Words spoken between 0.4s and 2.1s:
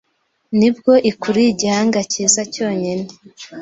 Ni bwo ikuruye igihanga